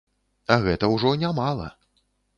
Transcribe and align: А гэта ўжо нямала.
А 0.55 0.57
гэта 0.63 0.89
ўжо 0.95 1.11
нямала. 1.25 1.69